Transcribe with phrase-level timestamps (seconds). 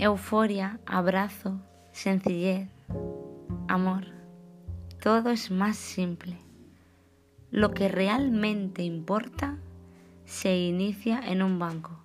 [0.00, 1.60] Euforia, abrazo,
[1.90, 2.68] sencillez,
[3.66, 4.04] amor.
[5.02, 6.38] Todo es más simple.
[7.50, 9.58] Lo que realmente importa
[10.24, 12.04] se inicia en un banco,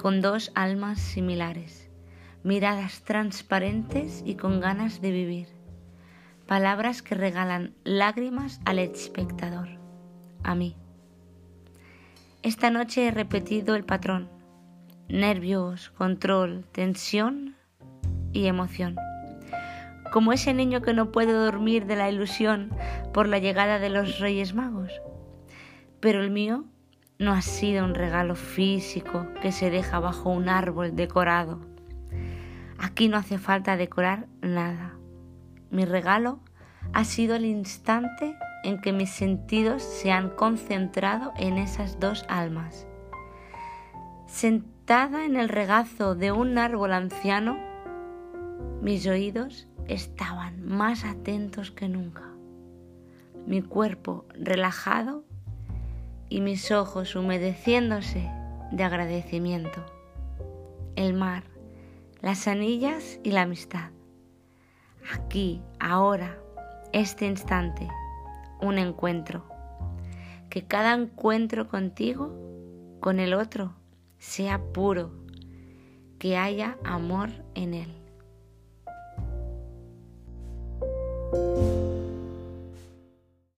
[0.00, 1.90] con dos almas similares,
[2.42, 5.48] miradas transparentes y con ganas de vivir.
[6.46, 9.68] Palabras que regalan lágrimas al espectador,
[10.42, 10.74] a mí.
[12.42, 14.37] Esta noche he repetido el patrón.
[15.08, 17.56] Nervios, control, tensión
[18.34, 18.96] y emoción.
[20.12, 22.70] Como ese niño que no puede dormir de la ilusión
[23.14, 24.92] por la llegada de los Reyes Magos.
[26.00, 26.66] Pero el mío
[27.18, 31.58] no ha sido un regalo físico que se deja bajo un árbol decorado.
[32.78, 34.94] Aquí no hace falta decorar nada.
[35.70, 36.40] Mi regalo
[36.92, 42.86] ha sido el instante en que mis sentidos se han concentrado en esas dos almas.
[44.88, 47.58] Sentada en el regazo de un árbol anciano,
[48.80, 52.22] mis oídos estaban más atentos que nunca,
[53.46, 55.24] mi cuerpo relajado
[56.30, 58.30] y mis ojos humedeciéndose
[58.72, 59.84] de agradecimiento.
[60.96, 61.42] El mar,
[62.22, 63.90] las anillas y la amistad.
[65.12, 66.38] Aquí, ahora,
[66.94, 67.86] este instante,
[68.62, 69.44] un encuentro.
[70.48, 72.32] Que cada encuentro contigo,
[73.00, 73.77] con el otro,
[74.18, 75.10] sea puro,
[76.18, 78.07] que haya amor en él.